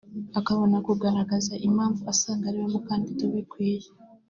[0.39, 3.87] akabona kugaragaza impamvu asanga ariwe mukandida ubikwiye